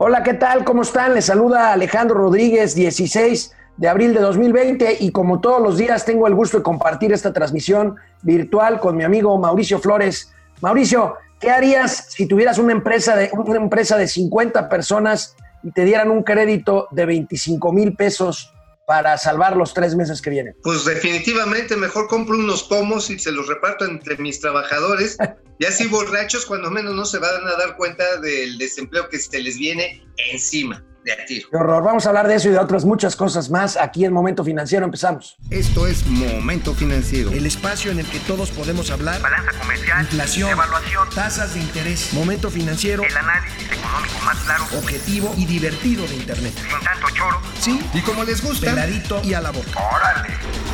[0.00, 0.62] Hola, ¿qué tal?
[0.62, 1.12] ¿Cómo están?
[1.14, 6.28] Les saluda Alejandro Rodríguez, 16 de abril de 2020 y como todos los días tengo
[6.28, 10.32] el gusto de compartir esta transmisión virtual con mi amigo Mauricio Flores.
[10.60, 15.34] Mauricio, ¿qué harías si tuvieras una empresa de, una empresa de 50 personas
[15.64, 18.54] y te dieran un crédito de 25 mil pesos
[18.88, 20.56] para salvar los tres meses que vienen?
[20.62, 25.18] Pues definitivamente mejor compro unos pomos y se los reparto entre mis trabajadores.
[25.60, 29.40] Y así borrachos cuando menos no se van a dar cuenta del desempleo que se
[29.40, 30.82] les viene encima.
[31.08, 31.48] De a tiro.
[31.50, 31.82] Qué horror.
[31.82, 34.84] Vamos a hablar de eso y de otras muchas cosas más aquí en Momento Financiero.
[34.84, 35.38] Empezamos.
[35.48, 37.30] Esto es Momento Financiero.
[37.30, 39.18] El espacio en el que todos podemos hablar.
[39.22, 40.02] Balanza comercial.
[40.02, 40.50] Inflación.
[40.50, 41.08] Evaluación.
[41.14, 42.12] Tasas de interés.
[42.12, 43.02] Momento Financiero.
[43.04, 44.64] El análisis económico más claro.
[44.76, 46.52] Objetivo y divertido de Internet.
[46.56, 47.40] Sin tanto choro.
[47.58, 47.80] Sí.
[47.94, 48.66] Y como les gusta.
[48.66, 49.70] Peladito y a la boca.
[49.90, 50.28] ¡Órale!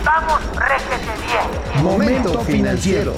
[0.04, 1.84] ¡Vamos, réjete bien!
[1.84, 3.14] Momento Financiero.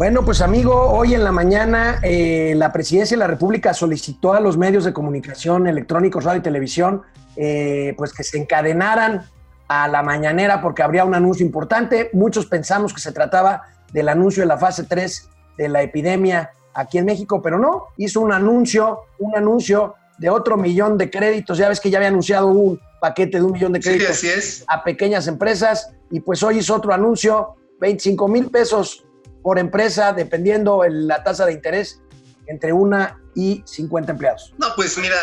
[0.00, 4.40] Bueno, pues amigo, hoy en la mañana eh, la Presidencia de la República solicitó a
[4.40, 7.02] los medios de comunicación electrónicos, radio y televisión,
[7.36, 9.28] eh, pues que se encadenaran
[9.68, 12.08] a la mañanera porque habría un anuncio importante.
[12.14, 16.96] Muchos pensamos que se trataba del anuncio de la fase 3 de la epidemia aquí
[16.96, 21.58] en México, pero no, hizo un anuncio, un anuncio de otro millón de créditos.
[21.58, 24.28] Ya ves que ya había anunciado un paquete de un millón de Sí, créditos así
[24.28, 24.64] es.
[24.66, 29.04] a pequeñas empresas y pues hoy hizo otro anuncio, 25 mil pesos
[29.42, 32.00] por empresa, dependiendo el- la tasa de interés,
[32.46, 34.52] entre una y 50 empleados.
[34.58, 35.16] No, pues mira,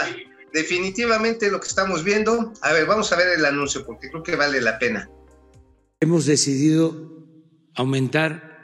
[0.53, 2.53] definitivamente lo que estamos viendo.
[2.61, 5.09] A ver, vamos a ver el anuncio porque creo que vale la pena.
[5.99, 6.93] hemos decidido
[7.73, 8.55] aumentar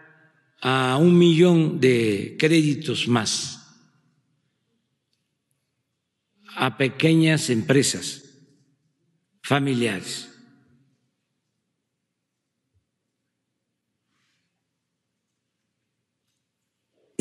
[0.61, 3.59] a un millón de créditos más
[6.55, 8.21] a pequeñas empresas
[9.41, 10.29] familiares.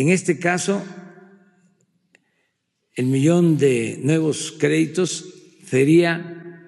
[0.03, 0.83] En este caso,
[2.97, 5.25] el millón de nuevos créditos
[5.65, 6.67] sería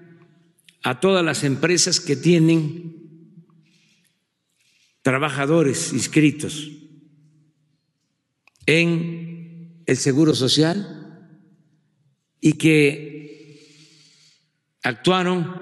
[0.84, 3.49] a todas las empresas que tienen
[5.03, 6.71] trabajadores inscritos
[8.67, 11.34] en el Seguro Social
[12.41, 13.99] y que
[14.84, 15.53] actuaron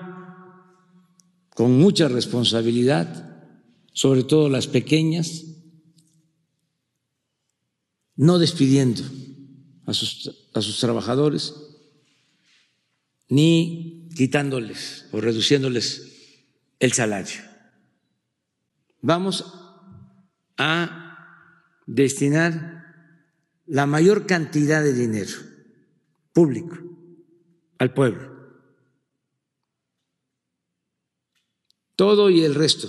[1.54, 3.49] con mucha responsabilidad,
[3.94, 5.51] sobre todo las pequeñas,
[8.22, 9.03] no despidiendo
[9.84, 11.55] a sus, trabajadores
[13.28, 16.38] ni quitándoles o reduciéndoles
[16.78, 17.41] el salario.
[19.00, 19.44] Vamos
[20.56, 21.50] a
[21.88, 22.84] destinar
[23.66, 25.33] la mayor cantidad de dinero
[26.33, 26.78] público
[27.78, 28.31] al pueblo.
[31.97, 32.89] Todo y el resto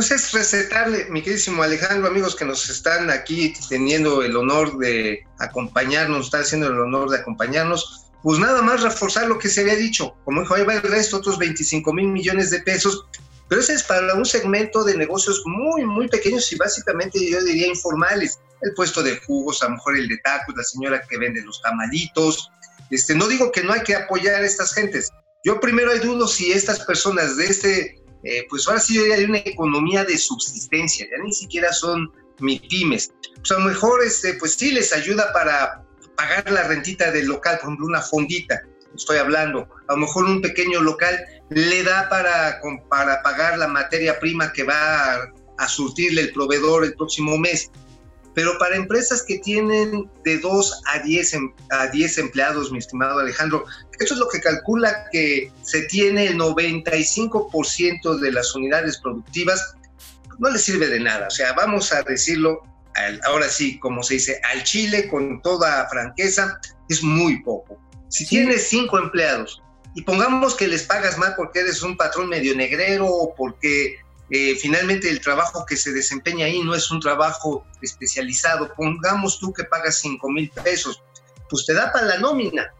[0.00, 5.26] Pues es recetarle, mi queridísimo Alejandro, amigos que nos están aquí teniendo el honor de
[5.38, 9.60] acompañarnos, nos están haciendo el honor de acompañarnos, pues nada más reforzar lo que se
[9.60, 10.16] había dicho.
[10.24, 13.04] Como dijo, ahí va el resto, otros 25 mil millones de pesos,
[13.46, 17.66] pero ese es para un segmento de negocios muy, muy pequeños y básicamente yo diría
[17.66, 18.40] informales.
[18.62, 21.60] El puesto de jugos, a lo mejor el de tacos, la señora que vende los
[21.60, 22.48] tamalitos.
[22.88, 25.10] Este, no digo que no hay que apoyar a estas gentes.
[25.44, 29.38] Yo primero hay dudo si estas personas de este eh, pues ahora sí de una
[29.38, 33.12] economía de subsistencia, ya ni siquiera son MIPIMES.
[33.36, 35.84] Pues a lo mejor este, pues sí les ayuda para
[36.16, 38.62] pagar la rentita del local, por ejemplo, una fondita,
[38.94, 39.68] estoy hablando.
[39.88, 44.64] A lo mejor un pequeño local le da para, para pagar la materia prima que
[44.64, 47.70] va a surtirle el proveedor el próximo mes.
[48.34, 53.18] Pero para empresas que tienen de 2 a 10, em- a 10 empleados, mi estimado
[53.18, 53.64] Alejandro,
[53.98, 59.74] eso es lo que calcula que se tiene el 95% de las unidades productivas,
[60.38, 61.26] no les sirve de nada.
[61.26, 62.62] O sea, vamos a decirlo
[62.94, 67.78] al- ahora sí, como se dice, al Chile con toda franqueza, es muy poco.
[68.08, 68.30] Si Sí.
[68.30, 69.62] tienes cinco empleados
[69.94, 73.96] y pongamos que les pagas más porque eres un patrón medio negrero o porque
[74.30, 79.52] eh, finalmente el trabajo que se desempeña ahí no es un trabajo especializado, pongamos tú
[79.52, 81.02] que pagas cinco mil pesos,
[81.48, 82.72] pues te da para la nómina.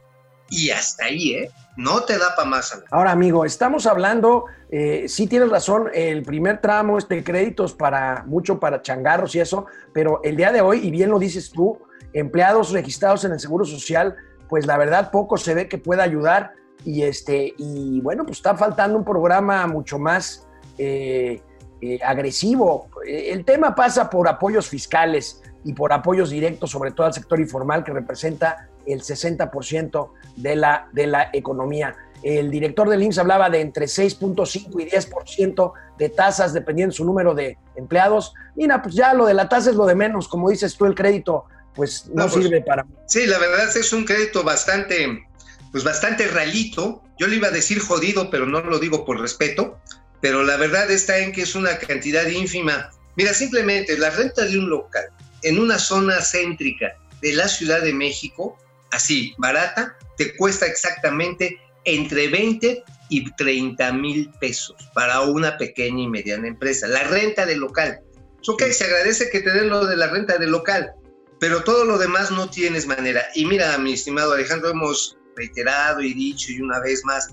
[0.53, 1.51] Y hasta ahí, ¿eh?
[1.77, 2.77] No te da para más.
[2.91, 8.25] Ahora, amigo, estamos hablando, eh, sí tienes razón, el primer tramo es de créditos para
[8.27, 11.79] mucho para changarros y eso, pero el día de hoy, y bien lo dices tú,
[12.13, 14.17] empleados registrados en el Seguro Social,
[14.49, 16.53] pues la verdad poco se ve que pueda ayudar
[16.85, 20.49] y este y bueno, pues está faltando un programa mucho más
[20.83, 21.43] eh,
[21.83, 22.89] eh, agresivo.
[23.07, 27.85] El tema pasa por apoyos fiscales y por apoyos directos, sobre todo al sector informal
[27.85, 31.95] que representa el 60% de la, de la economía.
[32.23, 37.35] El director del IMSS hablaba de entre 6.5 y 10% de tasas dependiendo su número
[37.35, 38.33] de empleados.
[38.57, 40.95] Mira, pues ya lo de la tasa es lo de menos, como dices tú, el
[40.95, 41.45] crédito
[41.75, 42.87] pues no, No, pues, sirve para...
[43.07, 45.27] Sí, la verdad es un crédito bastante,
[45.73, 47.03] pues bastante ralito.
[47.19, 49.79] Yo le iba a decir jodido, pero no lo digo por respeto.
[50.21, 52.91] Pero la verdad está en que es una cantidad ínfima.
[53.17, 55.05] Mira, simplemente la renta de un local
[55.43, 58.59] en una zona céntrica de la Ciudad de México,
[58.91, 66.09] así, barata, te cuesta exactamente entre 20 y 30 mil pesos para una pequeña y
[66.09, 66.87] mediana empresa.
[66.89, 68.01] La renta del local.
[68.47, 70.93] Ok, se agradece que te den lo de la renta del local,
[71.39, 73.23] pero todo lo demás no tienes manera.
[73.35, 77.29] Y mira, mi estimado Alejandro, hemos reiterado y dicho y una vez más,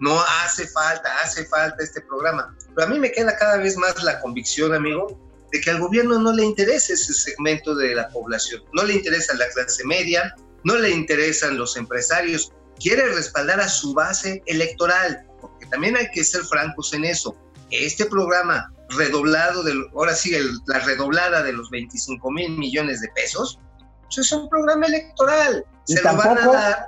[0.00, 2.54] no hace falta, hace falta este programa.
[2.74, 5.18] Pero a mí me queda cada vez más la convicción, amigo,
[5.52, 8.62] de que al gobierno no le interesa ese segmento de la población.
[8.72, 12.52] No le interesa la clase media, no le interesan los empresarios.
[12.80, 17.36] Quiere respaldar a su base electoral, porque también hay que ser francos en eso.
[17.70, 23.08] Este programa redoblado, del, ahora sí, el- la redoblada de los 25 mil millones de
[23.14, 23.58] pesos,
[24.02, 25.64] pues es un programa electoral.
[25.86, 26.86] Y Se lo van a dar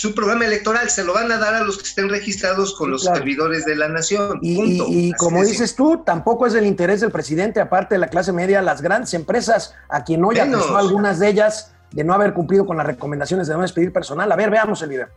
[0.00, 3.02] su programa electoral se lo van a dar a los que estén registrados con los
[3.02, 3.18] claro.
[3.18, 4.38] servidores de la nación.
[4.40, 4.86] Y, punto.
[4.88, 8.08] y- y Así como dices tú, tampoco es del interés del presidente, aparte de la
[8.08, 10.62] clase media, las grandes empresas, a quien hoy Menos.
[10.62, 14.32] acusó algunas de ellas de no haber cumplido con las recomendaciones de no despedir personal.
[14.32, 15.08] A ver, veamos el video.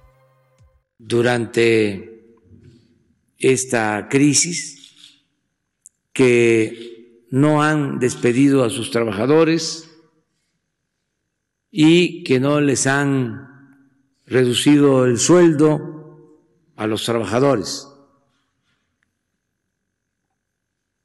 [0.98, 2.36] durante
[3.38, 5.24] esta crisis
[6.12, 9.90] que no han despedido a sus trabajadores
[11.72, 13.53] y que no les han
[14.26, 15.94] reducido el sueldo
[16.76, 17.88] a los trabajadores,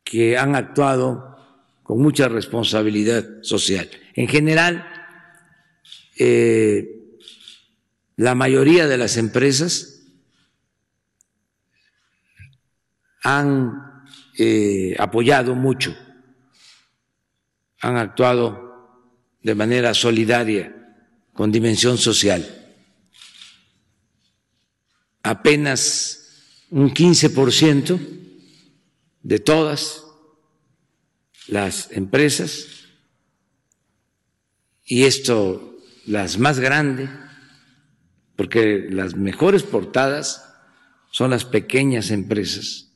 [0.05, 1.37] que han actuado
[1.83, 3.89] con mucha responsabilidad social.
[4.15, 4.87] En general,
[6.19, 6.99] eh,
[8.17, 10.03] la mayoría de las empresas
[13.23, 14.05] han
[14.39, 15.95] eh, apoyado mucho,
[17.81, 18.69] han actuado
[19.43, 20.75] de manera solidaria,
[21.33, 22.58] con dimensión social.
[25.29, 28.01] Apenas un 15%
[29.23, 30.03] de todas
[31.49, 32.65] las empresas,
[34.87, 35.77] y esto
[36.07, 37.11] las más grandes,
[38.37, 40.49] porque las mejores portadas
[41.11, 42.89] son las pequeñas empresas,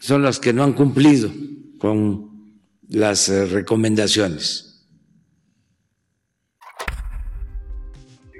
[0.00, 1.30] son las que no han cumplido
[1.78, 4.65] con las eh, recomendaciones.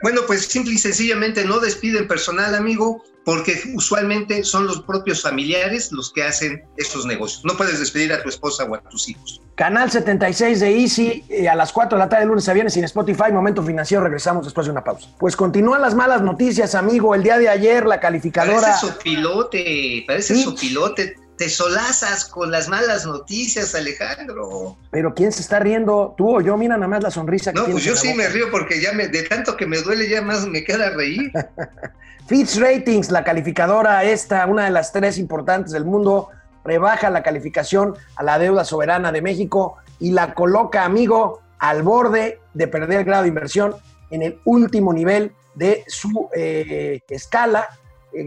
[0.06, 5.90] Bueno, pues simple y sencillamente no despiden personal, amigo, porque usualmente son los propios familiares
[5.90, 7.44] los que hacen estos negocios.
[7.44, 9.40] No puedes despedir a tu esposa o a tus hijos.
[9.56, 12.74] Canal 76 de Easy eh, a las 4 de la tarde, de lunes a viernes,
[12.74, 14.04] sin Spotify, Momento Financiero.
[14.04, 15.08] Regresamos después de una pausa.
[15.18, 17.12] Pues continúan las malas noticias, amigo.
[17.16, 18.60] El día de ayer, la calificadora.
[18.60, 20.44] Parece sopilote, parece Sí.
[20.44, 21.16] sopilote.
[21.36, 24.76] Te solazas con las malas noticias, Alejandro.
[24.90, 26.14] Pero ¿quién se está riendo?
[26.16, 26.56] ¿Tú o yo?
[26.56, 28.18] Mira nada más la sonrisa que No, pues yo sí boca.
[28.22, 31.30] me río porque ya me, de tanto que me duele, ya más me queda reír.
[32.26, 36.30] Fitch Ratings, la calificadora esta, una de las tres importantes del mundo,
[36.64, 42.40] rebaja la calificación a la deuda soberana de México y la coloca, amigo, al borde
[42.54, 43.76] de perder el grado de inversión
[44.10, 47.68] en el último nivel de su eh, escala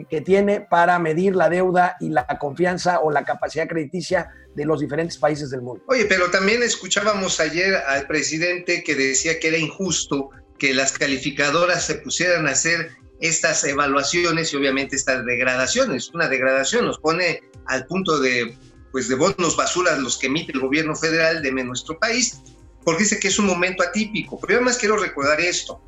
[0.09, 4.79] que tiene para medir la deuda y la confianza o la capacidad crediticia de los
[4.79, 5.83] diferentes países del mundo.
[5.87, 11.85] Oye, pero también escuchábamos ayer al presidente que decía que era injusto que las calificadoras
[11.85, 12.91] se pusieran a hacer
[13.21, 16.09] estas evaluaciones y obviamente estas degradaciones.
[16.13, 18.55] Una degradación nos pone al punto de,
[18.91, 22.41] pues, de bonos basuras los que emite el gobierno federal de nuestro país,
[22.83, 24.39] porque dice que es un momento atípico.
[24.39, 25.81] Pero yo además quiero recordar esto.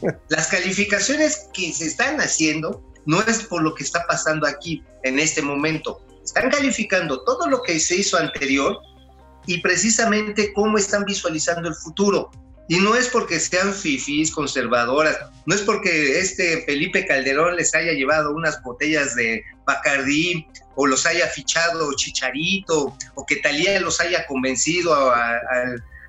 [0.28, 5.18] Las calificaciones que se están haciendo no es por lo que está pasando aquí en
[5.18, 6.00] este momento.
[6.24, 8.78] Están calificando todo lo que se hizo anterior
[9.46, 12.30] y precisamente cómo están visualizando el futuro.
[12.68, 17.92] Y no es porque sean fifís, conservadoras, no es porque este Felipe Calderón les haya
[17.92, 20.44] llevado unas botellas de Bacardí
[20.74, 25.38] o los haya fichado Chicharito o que Talía los haya convencido a-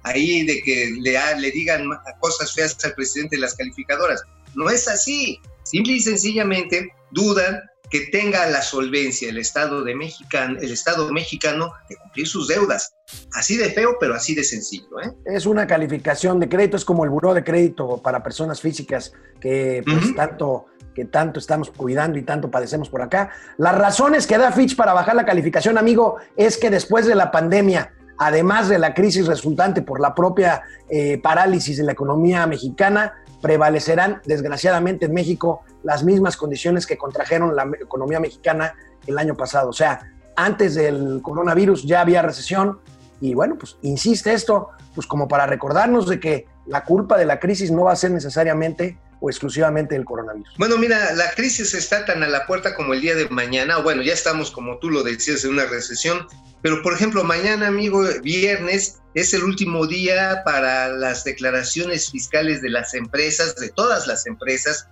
[0.04, 1.90] ahí de que le digan
[2.20, 4.24] cosas feas al presidente de las calificadoras.
[4.56, 5.40] No es así.
[5.70, 11.72] Simple y sencillamente dudan que tenga la solvencia el Estado de mexicano, el Estado mexicano
[11.90, 12.94] de cumplir sus deudas.
[13.34, 15.00] Así de feo, pero así de sencillo.
[15.02, 15.12] ¿eh?
[15.26, 19.84] Es una calificación de crédito, es como el buró de crédito para personas físicas que
[19.86, 23.30] pues, tanto que tanto estamos cuidando y tanto padecemos por acá.
[23.58, 27.30] Las razones que da Fitch para bajar la calificación, amigo, es que después de la
[27.30, 33.14] pandemia además de la crisis resultante por la propia eh, parálisis de la economía mexicana,
[33.42, 38.74] prevalecerán desgraciadamente en México las mismas condiciones que contrajeron la economía mexicana
[39.06, 39.70] el año pasado.
[39.70, 42.80] O sea, antes del coronavirus ya había recesión
[43.20, 47.40] y bueno, pues insiste esto, pues como para recordarnos de que la culpa de la
[47.40, 50.54] crisis no va a ser necesariamente o exclusivamente del coronavirus.
[50.58, 53.78] Bueno, mira, la crisis está tan a la puerta como el día de mañana.
[53.78, 56.28] Bueno, ya estamos, como tú lo decías, en una recesión.
[56.62, 62.70] Pero, por ejemplo, mañana, amigo, viernes, es el último día para las declaraciones fiscales de
[62.70, 64.88] las empresas, de todas las empresas.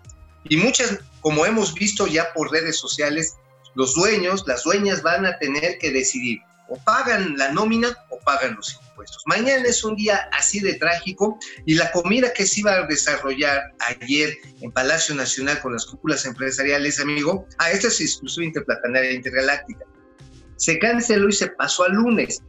[0.48, 3.36] Y muchas, como hemos visto ya por redes sociales,
[3.76, 6.40] los dueños, las dueñas van a tener que decidir
[6.70, 9.22] o pagan la nómina o pagan los impuestos.
[9.26, 13.74] Mañana es un día así de trágico y la comida que se iba a desarrollar
[13.80, 19.86] ayer en Palacio Nacional con las cúpulas empresariales, amigo, a esta es exclusiva interplatanaria intergaláctica.
[20.58, 22.42] Se canceló y se pasó al lunes.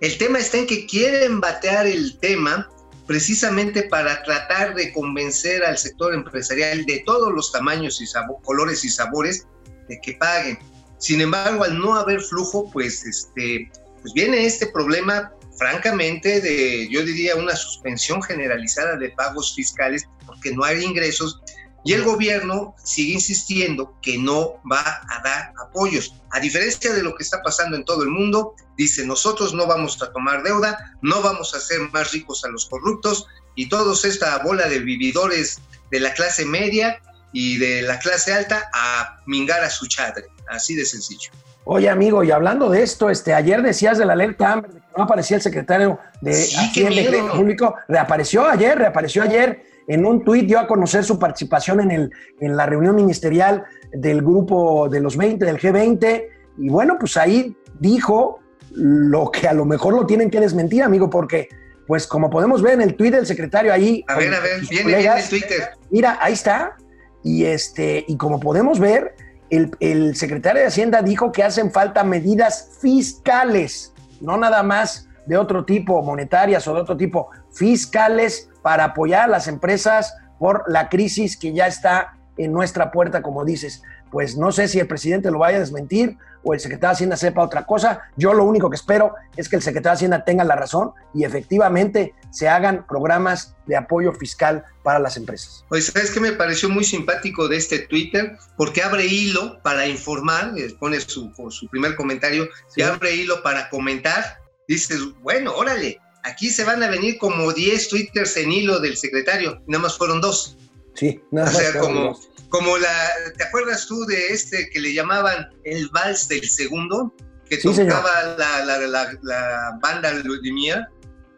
[0.00, 2.68] El tema está en que quieren batear el tema
[3.06, 8.06] precisamente para tratar de convencer al sector empresarial de todos los tamaños y
[8.42, 9.46] colores y sabores
[9.88, 10.58] de que paguen.
[11.02, 13.68] Sin embargo, al no haber flujo, pues, este,
[14.00, 20.52] pues viene este problema, francamente, de, yo diría, una suspensión generalizada de pagos fiscales porque
[20.52, 21.40] no hay ingresos
[21.84, 26.14] y el gobierno sigue insistiendo que no va a dar apoyos.
[26.30, 30.00] A diferencia de lo que está pasando en todo el mundo, dice, nosotros no vamos
[30.00, 34.38] a tomar deuda, no vamos a hacer más ricos a los corruptos y todos esta
[34.38, 39.70] bola de vividores de la clase media y de la clase alta a mingar a
[39.70, 40.31] su chadre.
[40.48, 41.30] Así de sencillo.
[41.64, 45.04] Oye, amigo, y hablando de esto, este, ayer decías de la alerta Amber, que no
[45.04, 47.32] aparecía el secretario de Sí, Hacienda.
[47.32, 47.74] Público.
[47.88, 49.64] Reapareció ayer, reapareció ayer.
[49.86, 54.22] En un tuit dio a conocer su participación en, el, en la reunión ministerial del
[54.22, 56.24] grupo de los 20, del G20.
[56.58, 58.40] Y bueno, pues ahí dijo
[58.72, 61.48] lo que a lo mejor lo tienen que desmentir, amigo, porque
[61.86, 64.04] pues como podemos ver en el tuit del secretario ahí.
[64.08, 65.70] A ver, a ver, viene, viene el Twitter.
[65.90, 66.76] Mira, ahí está.
[67.24, 69.14] Y, este, y como podemos ver,
[69.52, 75.64] el, secretario de Hacienda dijo que hacen falta medidas fiscales, no nada más de otro
[75.64, 81.36] tipo, monetarias o de otro tipo, fiscales para apoyar a las empresas por la crisis
[81.36, 83.82] que ya está en nuestra puerta, como dices.
[84.12, 87.16] Pues no sé si el presidente lo vaya a desmentir o el secretario de Hacienda
[87.16, 88.02] sepa otra cosa.
[88.16, 91.24] Yo lo único que espero es que el secretario de Hacienda tenga la razón y
[91.24, 95.64] efectivamente se hagan programas de apoyo fiscal para las empresas.
[95.70, 98.36] Oye, ¿sabes qué me pareció muy simpático de este Twitter?
[98.56, 102.82] Porque abre hilo para informar, eh, pone su, su primer comentario, Sí.
[102.82, 104.38] abre hilo para comentar.
[104.68, 109.62] Dices, bueno, órale, aquí se van a venir como 10 Twitters en hilo del secretario,
[109.66, 110.56] nada más fueron dos.
[110.94, 111.56] Sí, O nada más.
[111.56, 112.28] sea, fueron como, dos.
[112.52, 117.12] Como la, ¿te acuerdas tú de este que le llamaban el vals del segundo?
[117.48, 120.86] Que Sí, tocaba la, la, la, la banda Lumière.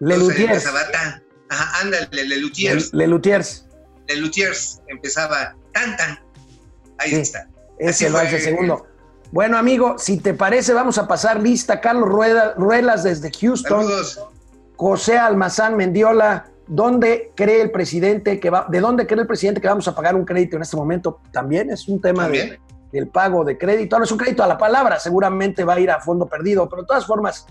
[0.01, 0.51] Le Entonces Lutiers.
[0.67, 2.93] empezaba tan, ajá, ándale, Le Lutiers.
[2.93, 3.67] Le Lutiers.
[4.09, 6.19] Le Lutiers empezaba tan, tan.
[6.99, 7.17] Ahí Sí.
[7.21, 7.49] está.
[7.79, 8.21] Es el fue.
[8.21, 8.87] avance segundo.
[9.33, 11.81] Bueno, amigo, si te parece, vamos a pasar lista.
[11.81, 13.83] Carlos Rueda, Ruelas desde Houston.
[13.85, 14.21] Saludos.
[14.77, 19.69] José Almazán Mendiola, ¿dónde cree el presidente que va, de dónde cree el presidente que
[19.69, 21.21] vamos a pagar un crédito en este momento?
[21.33, 22.61] También es un tema de-
[22.93, 23.97] del pago de crédito.
[23.97, 26.83] Ahora es un crédito a la palabra, seguramente va a ir a fondo perdido, pero
[26.83, 27.45] de todas formas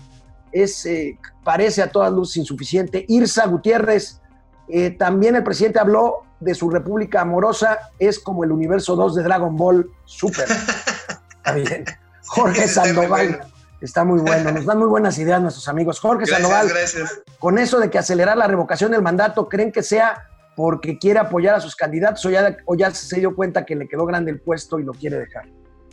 [0.52, 3.04] es, eh, parece a todas luces insuficiente.
[3.08, 4.20] Irsa Gutiérrez,
[4.68, 9.22] eh, también el presidente habló de su república amorosa, es como el universo 2 de
[9.22, 10.46] Dragon Ball Super.
[11.36, 11.84] Está bien.
[12.26, 13.40] Jorge Sandoval.
[13.80, 16.00] Está muy bueno, nos dan muy buenas ideas nuestros amigos.
[16.00, 17.22] Jorge Gracias, Sandoval, gracias.
[17.38, 21.54] con eso de que acelerar la revocación del mandato, ¿creen que sea porque quiere apoyar
[21.54, 24.40] a sus candidatos o ya, o ya se dio cuenta que le quedó grande el
[24.40, 25.44] puesto y lo quiere dejar?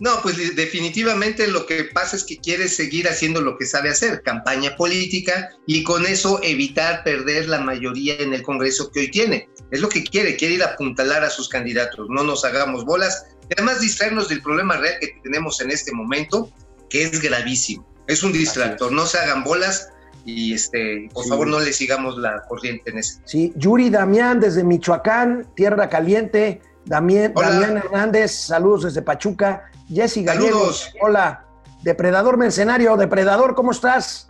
[0.02, 4.24] No, pues definitivamente lo que pasa es que quiere seguir haciendo lo que sabe hacer,
[4.24, 9.48] campaña política, y con eso evitar perder la mayoría en el Congreso que hoy tiene.
[9.70, 13.28] Es lo que quiere, quiere ir a apuntalar a sus candidatos, no nos hagamos bolas,
[13.48, 16.52] y además distraernos del problema real que tenemos en este momento,
[16.92, 17.86] que es gravísimo.
[18.08, 19.90] Es un distractor, no se hagan bolas
[20.26, 21.30] y este, por Sí.
[21.30, 23.22] favor no le sigamos la corriente en ese.
[23.26, 26.62] Sí, Yuri Damián desde Michoacán, Tierra Caliente.
[26.86, 27.34] Damián.
[27.36, 29.64] Damián Hernández, saludos desde Pachuca.
[29.88, 30.94] Jessy Gallegos, Saludos.
[31.02, 31.46] hola.
[31.84, 34.30] Depredador Mercenario, Depredador, ¿cómo estás?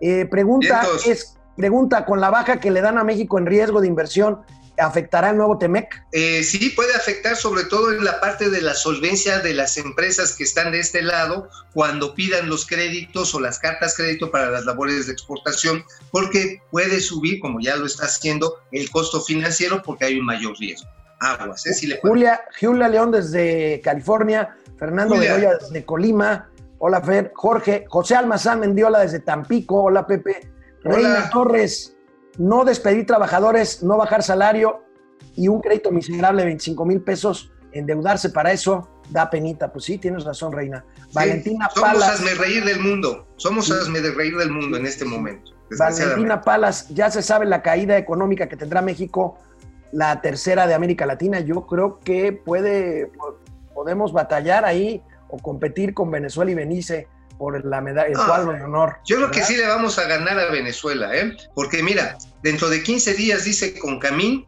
[0.00, 1.06] Eh, pregunta Vientos.
[1.06, 4.40] es, pregunta, con la baja que le dan a México en riesgo de inversión,
[4.78, 6.04] ¿afectará el nuevo TEMEC?
[6.12, 10.34] Eh, sí, puede afectar sobre todo en la parte de la solvencia de las empresas
[10.34, 14.64] que están de este lado cuando pidan los créditos o las cartas crédito para las
[14.64, 20.06] labores de exportación, porque puede subir, como ya lo está haciendo, el costo financiero porque
[20.06, 20.88] hay un mayor riesgo.
[21.20, 21.72] Aguas, ¿eh?
[21.72, 25.16] Sí le Julia, Julia León desde California, Fernando.
[25.16, 27.32] Bedoya desde Colima, Hola, Fer.
[27.34, 29.84] Jorge, José Almazán Mendiola desde Tampico.
[29.84, 30.50] Hola, Pepe.
[30.84, 30.94] Hola.
[30.94, 31.95] Reina Torres,
[32.38, 34.82] no despedir trabajadores, no bajar salario
[35.34, 39.72] y un crédito miserable de 25 mil pesos, endeudarse para eso, da penita.
[39.72, 40.84] Pues sí, tienes razón, Reina.
[41.12, 42.08] Valentina somos Palas.
[42.10, 43.26] hazme reír del mundo.
[43.36, 45.52] Somos hazme de reír del mundo en este momento.
[45.78, 49.38] Valentina Palas, ya se sabe la caída económica que tendrá México,
[49.92, 51.40] la tercera de América Latina.
[51.40, 53.10] Yo creo que puede,
[53.74, 58.52] podemos batallar ahí o competir con Venezuela y Belice por la medalla, el Ah, cuadro
[58.52, 58.96] de honor.
[59.04, 61.36] Yo creo que sí le vamos a ganar a Venezuela, ¿eh?
[61.54, 64.46] Porque mira, dentro de 15 días, dice con Camín,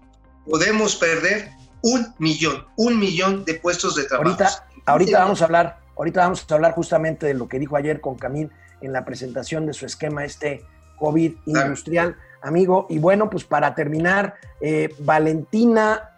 [0.49, 1.51] podemos perder
[1.83, 4.31] un millón, un millón de puestos de trabajo.
[4.31, 8.01] Ahorita, ahorita vamos a hablar, ahorita vamos a hablar justamente de lo que dijo ayer
[8.01, 10.65] con Camil en la presentación de su esquema este
[10.99, 11.67] COVID Claro.
[11.67, 12.87] industrial, amigo.
[12.89, 16.11] Y bueno, pues para terminar, eh, Valentina,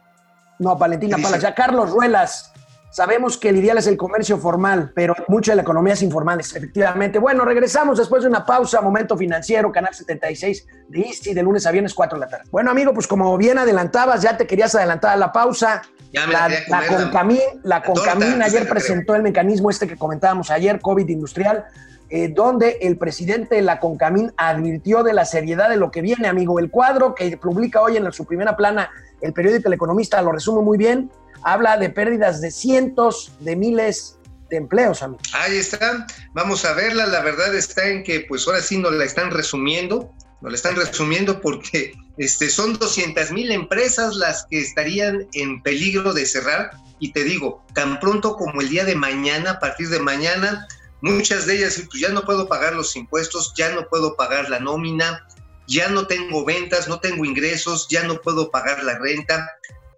[0.59, 2.53] no, Valentina ¿Qué Palas, ya Carlos Ruelas.
[2.91, 6.41] Sabemos que el ideal es el comercio formal, pero mucha de la economía es informal,
[6.41, 7.19] efectivamente.
[7.21, 11.71] Bueno, regresamos después de una pausa, Momento Financiero, Canal 76 de Easy, de lunes a
[11.71, 12.45] viernes, 4 de la tarde.
[12.51, 15.83] Bueno, amigo, pues como bien adelantabas, ya te querías adelantar a la pausa.
[16.13, 19.97] Ya me la La, la la- Concamín, la Concamín ayer presentó el mecanismo este que
[19.97, 21.65] comentábamos ayer, COVID industrial,
[22.11, 26.27] eh, donde el presidente de la Concamín advirtió de la seriedad de lo que viene,
[26.27, 26.59] amigo.
[26.59, 28.91] El cuadro que publica hoy en su primera plana
[29.21, 31.11] el periódico El Economista lo resume muy bien.
[31.43, 34.19] Habla de pérdidas de cientos de miles
[34.51, 35.21] de empleos, amigo.
[35.33, 37.07] Ahí está, vamos a verla.
[37.07, 40.77] La verdad está en que, pues ahora sí nos la están resumiendo, nos la están
[40.77, 46.71] resumiendo porque este, son 200 mil empresas las que estarían en peligro de cerrar.
[46.99, 50.67] Y te digo, tan pronto como el día de mañana, a partir de mañana,
[51.03, 54.61] muchas de ellas, pues ya no puedo pagar los impuestos, ya no puedo pagar la
[54.61, 55.27] nómina,
[55.67, 59.49] ya no tengo ventas, no tengo ingresos, ya no puedo pagar la renta.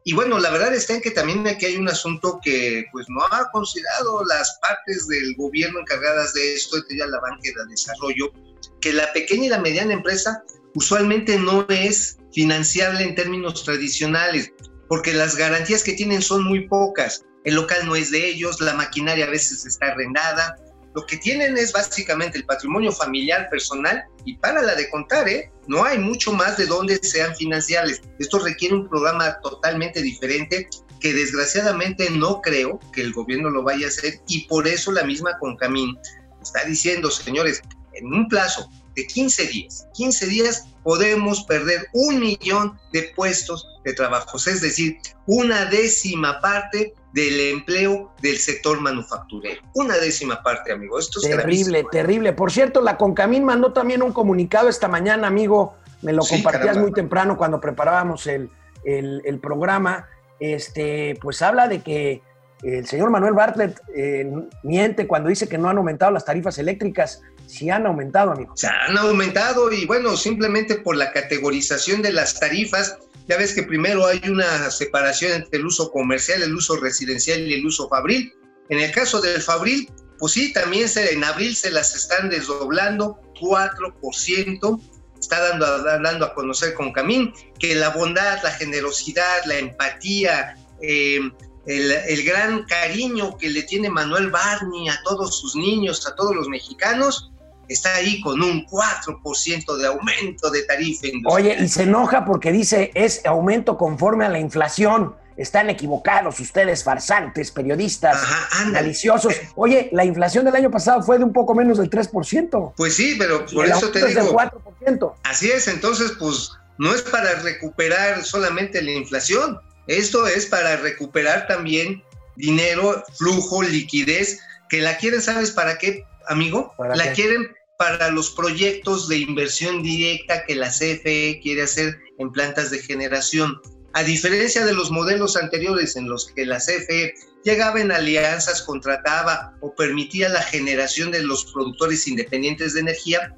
[0.04, 3.24] Y bueno, la verdad está en que también aquí hay un asunto que pues no
[3.30, 8.32] ha considerado las partes del gobierno encargadas de esto, que ya la banca de desarrollo,
[8.80, 10.42] que la pequeña y la mediana empresa
[10.74, 14.52] usualmente no es financiable en términos tradicionales,
[14.88, 17.24] porque las garantías que tienen son muy pocas.
[17.44, 20.56] El local no es de ellos, la maquinaria a veces está arrendada.
[20.94, 25.50] Lo que tienen es básicamente el patrimonio familiar personal y para la de contar, ¿eh?
[25.66, 28.02] no hay mucho más de donde sean financiables.
[28.18, 30.68] Esto requiere un programa totalmente diferente
[31.00, 35.02] que desgraciadamente no creo que el gobierno lo vaya a hacer y por eso la
[35.02, 35.98] misma Concamín
[36.40, 37.62] está diciendo, señores,
[37.94, 43.94] en un plazo de 15 días, 15 días podemos perder un millón de puestos de
[43.94, 49.60] trabajo, es decir, una décima parte del empleo del sector manufacturero.
[49.74, 50.98] Una décima parte, amigo.
[50.98, 51.90] Esto es Terrible, gravísimo.
[51.90, 52.32] terrible.
[52.32, 55.74] Por cierto, la Concamín mandó también un comunicado esta mañana, amigo.
[56.02, 56.82] Me lo Sí, compartías caramba.
[56.82, 58.50] muy temprano cuando preparábamos el,
[58.84, 60.08] el- el programa.
[60.40, 62.22] Este, pues habla de que
[62.62, 64.28] el señor Manuel Bartlett eh,
[64.62, 67.22] miente cuando dice que no han aumentado las tarifas eléctricas.
[67.46, 68.56] Sí han aumentado, amigo.
[68.56, 73.62] Se han aumentado y bueno, simplemente por la categorización de las tarifas, ya ves que
[73.62, 78.32] primero hay una separación entre el uso comercial, el uso residencial y el uso fabril.
[78.68, 83.20] En el caso del fabril, pues sí, también se, en abril se las están desdoblando
[83.40, 84.80] 4%.
[85.18, 91.20] Está dando, dando a conocer con Camín que la bondad, la generosidad, la empatía, eh,
[91.66, 96.34] el, el gran cariño que le tiene Manuel Barney a todos sus niños, a todos
[96.34, 97.31] los mexicanos,
[97.72, 101.56] está ahí con un 4% de aumento de tarifa industrial.
[101.56, 105.16] Oye, y se enoja porque dice es aumento conforme a la inflación.
[105.36, 109.34] Están equivocados ustedes, farsantes, periodistas, Ajá, maliciosos.
[109.56, 112.74] Oye, la inflación del año pasado fue de un poco menos del 3%.
[112.76, 115.14] Pues sí, pero por eso te es del digo, 4%.
[115.24, 121.46] así es, entonces pues no es para recuperar solamente la inflación, esto es para recuperar
[121.46, 122.02] también
[122.36, 126.74] dinero, flujo, liquidez, que la quieren, ¿sabes para qué, amigo?
[126.76, 127.22] ¿Para la qué?
[127.22, 127.50] quieren
[127.82, 133.60] para los proyectos de inversión directa que la CFE quiere hacer en plantas de generación.
[133.94, 139.56] A diferencia de los modelos anteriores en los que la CFE llegaba en alianzas, contrataba
[139.62, 143.34] o permitía la generación de los productores independientes de energía,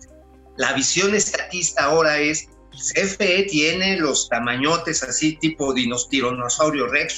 [0.58, 7.16] la visión estatista ahora es CFE tiene los tamañotes así tipo dinos, tiranosaurio rex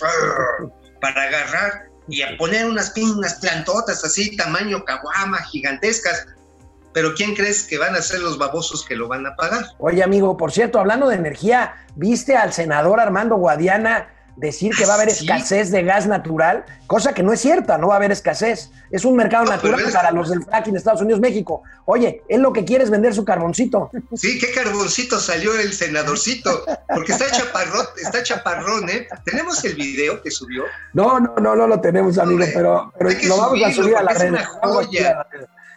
[1.00, 2.92] para agarrar y a poner unas
[3.40, 6.24] plantotas así tamaño caguama gigantescas.
[6.96, 9.66] Pero ¿quién crees que van a ser los babosos que lo van a pagar?
[9.76, 14.92] Oye, amigo, por cierto, hablando de energía, ¿viste al senador Armando Guadiana decir que va
[14.94, 15.26] a haber Sí.
[15.26, 18.70] escasez de gas natural, cosa que no es cierta, no va a haber escasez.
[18.90, 21.62] Es un mercado No, natural es- para los del fracking de Estados Unidos, México.
[21.84, 23.90] Oye, él lo que quiere es vender su carboncito.
[24.14, 29.06] Sí, qué carboncito salió el senadorcito, porque está chaparrón, está chaparrón, ¿eh?
[29.26, 30.64] Tenemos el video que subió.
[30.94, 34.12] No, no, no, no lo tenemos, amigo, pero, pero lo vamos a subir a la
[34.12, 34.28] porque es red.
[34.30, 35.26] una joya.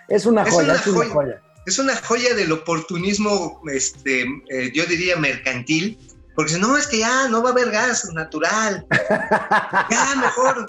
[0.10, 1.14] Es una Es joya, una es una joya.
[1.14, 1.42] joya.
[1.66, 5.98] Es una joya del oportunismo, este, eh, yo diría mercantil,
[6.36, 8.86] porque si no, es que ya no va a haber gas natural.
[9.90, 10.68] Ya, mejor,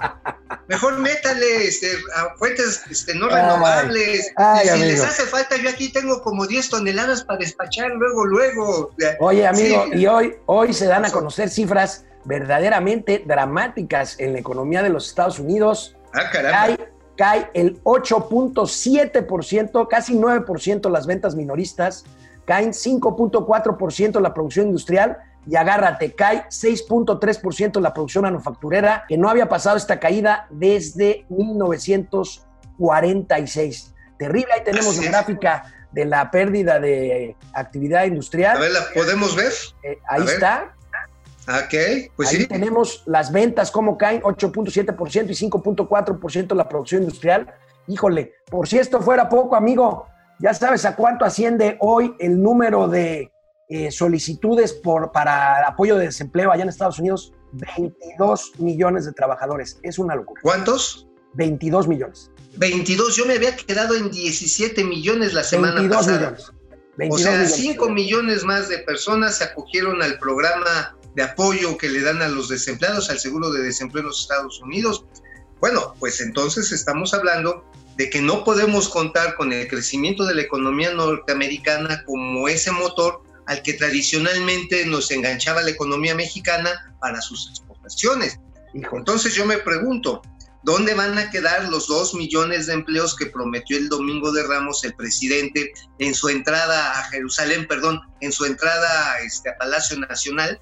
[0.69, 4.33] mejor métale este, a fuentes este, no Ay, renovables.
[4.37, 4.89] ay, y si amigo.
[4.89, 8.95] les hace falta, yo aquí tengo como 10 toneladas para despachar luego, luego.
[9.21, 9.99] Oye, amigo, Sí.
[10.01, 15.09] y hoy, hoy se dan a conocer cifras verdaderamente dramáticas en la economía de los
[15.09, 15.97] Estados Unidos.
[16.13, 16.77] Ah, caramba.
[16.77, 22.07] Cae, cae el 8.7%, casi 9% las ventas minoristas,
[22.47, 29.51] caen 5.4% la producción industrial y agárrate, cae 6.3% la producción manufacturera, que no había
[29.51, 33.93] pasado esta caída desde 1946.
[34.19, 35.11] Terrible, ahí tenemos Así la es.
[35.11, 38.57] gráfica de la pérdida de actividad industrial.
[38.57, 39.53] A ver, ¿la podemos ver?
[39.83, 40.41] Eh, ahí a ver.
[41.59, 41.65] Está.
[41.67, 42.47] Ok, pues Ahí sí.
[42.47, 47.53] tenemos las ventas, cómo caen, 8.7% y 5.4% la producción industrial.
[47.87, 50.07] Híjole, por si esto fuera poco, amigo,
[50.39, 53.31] ya sabes a cuánto asciende hoy el número de
[53.69, 57.33] eh, solicitudes por, para apoyo de desempleo allá en Estados Unidos.
[57.53, 59.79] 22 millones de trabajadores.
[59.83, 60.41] Es una locura.
[60.43, 61.09] ¿Cuántos?
[61.35, 62.31] 22 millones.
[62.57, 63.17] 22.
[63.17, 66.19] Yo me había quedado en 17 millones la semana 22 pasada.
[66.19, 66.49] millones.
[66.49, 67.55] O 22 sea, millones.
[67.55, 72.29] 5 millones más de personas se acogieron al programa de apoyo que le dan a
[72.29, 75.05] los desempleados, al seguro de desempleo en los Estados Unidos.
[75.61, 77.65] Bueno, pues entonces estamos hablando
[77.97, 83.23] de que no podemos contar con el crecimiento de la economía norteamericana como ese motor
[83.47, 88.39] al que tradicionalmente nos enganchaba la economía mexicana para sus exportaciones.
[88.73, 90.23] Entonces yo me pregunto,
[90.63, 94.85] ¿dónde van a quedar los dos millones de empleos que prometió el domingo de Ramos
[94.85, 100.61] el presidente en su entrada a Jerusalén, perdón, en su entrada este, a Palacio Nacional?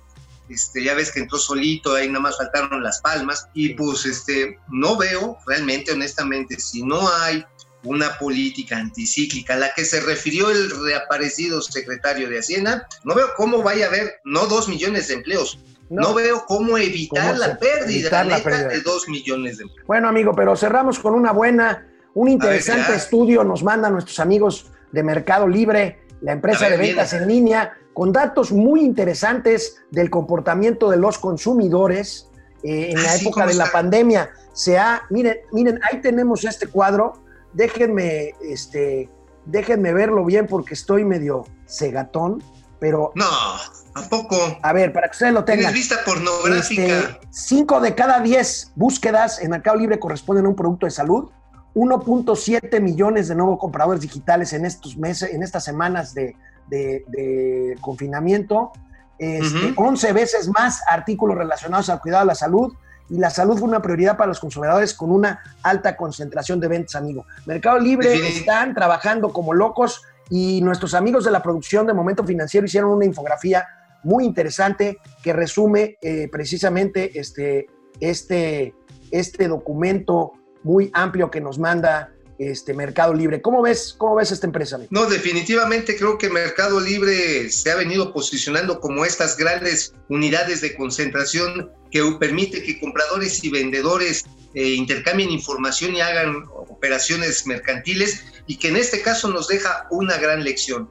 [0.48, 4.58] Este, ya ves que entró solito, ahí nada más faltaron las palmas, y pues este,
[4.70, 7.44] no veo realmente, honestamente, si no hay
[7.84, 13.28] una política anticíclica a la que se refirió el reaparecido secretario de Hacienda, no veo
[13.36, 15.58] cómo vaya a haber no dos millones de empleos,
[15.90, 18.68] no, veo cómo evitar ¿Cómo se- la pérdida evitar la neta pérdida?
[18.68, 19.86] de dos millones de empleos.
[19.86, 25.02] Bueno, amigo, pero cerramos con una buena, un interesante estudio nos mandan nuestros amigos de
[25.02, 30.88] Mercado Libre, la empresa ver, de ventas en línea, con datos muy interesantes del comportamiento
[30.88, 32.30] de los consumidores
[32.62, 34.30] eh, en la época ¿cómo de la pandemia.
[34.52, 37.14] Se ha, miren, miren, ahí tenemos este cuadro.
[37.54, 39.10] Déjenme, este,
[39.46, 42.40] déjenme verlo bien porque estoy medio cegatón,
[42.78, 44.36] pero No, ¿a poco?
[44.62, 45.72] a ver, para que ustedes lo tengan.
[45.72, 46.82] Tienes vista pornográfica.
[46.82, 51.30] Este, cinco de cada 10 búsquedas en Mercado Libre corresponden a un producto de salud.
[51.74, 56.36] 1.7 millones de nuevos compradores digitales en estos meses, en estas semanas de,
[56.68, 58.72] de- de confinamiento.
[59.18, 59.82] Este, Ujú.
[59.88, 62.72] 11 veces más artículos relacionados al cuidado de la salud.
[63.10, 66.94] Y la salud fue una prioridad para los consumidores con una alta concentración de ventas,
[66.94, 67.24] amigo.
[67.46, 72.66] Mercado Libre están trabajando como locos y nuestros amigos de la producción de Momento Financiero
[72.66, 73.66] hicieron una infografía
[74.04, 77.66] muy interesante que resume eh, precisamente este,
[77.98, 78.74] este,
[79.10, 83.42] este documento muy amplio que nos manda este Mercado Libre.
[83.42, 84.78] ¿Cómo ves, cómo ves esta empresa?
[84.90, 90.76] No, definitivamente creo que Mercado Libre se ha venido posicionando como estas grandes unidades de
[90.76, 94.24] concentración que permite que compradores y vendedores
[94.54, 100.16] eh, intercambien información y hagan operaciones mercantiles y que en este caso nos deja una
[100.16, 100.88] gran lección.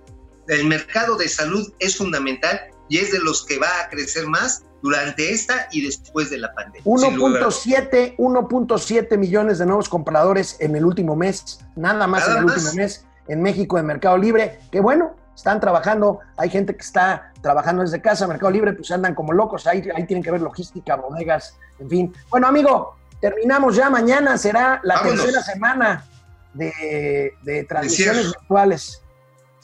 [0.47, 4.63] El mercado de salud es fundamental y es de los que va a crecer más
[4.81, 6.81] durante esta y después de la pandemia.
[6.83, 7.65] sin lugar a dudas.
[7.65, 12.45] 1.7 1.7 millones de nuevos compradores en el último mes, nada más Nada en el
[12.45, 12.55] más.
[12.57, 17.31] último mes en México en Mercado Libre, que bueno, están trabajando, hay gente que está
[17.41, 20.95] trabajando desde casa, Mercado Libre, pues andan como locos, ahí, ahí tienen que ver logística,
[20.95, 22.13] bodegas, en fin.
[22.29, 25.21] Bueno, amigo, terminamos ya, mañana será la Vámonos.
[25.23, 26.05] tercera semana
[26.53, 29.01] de, de transmisiones virtuales.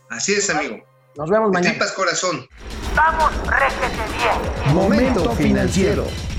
[0.09, 0.77] Así es, amigo.
[1.15, 1.71] Nos vemos mañana.
[1.71, 2.45] tripas corazón.
[2.95, 4.73] Vamos, réjete bien.
[4.73, 6.32] Momento financiero.